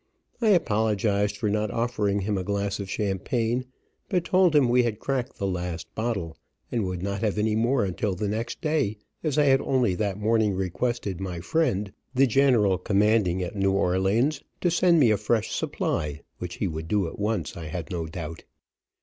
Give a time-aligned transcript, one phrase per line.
[0.41, 3.65] I apologized for not offering him a glass of champagne,
[4.09, 6.35] but told him we had cracked the last bottle,
[6.71, 10.17] and would not have any more until the next day, as I had only that
[10.19, 15.51] morning requested my friend, the general commanding at New Orleans, to send me a fresh
[15.51, 18.45] supply, which he would do at once, I had no doubt.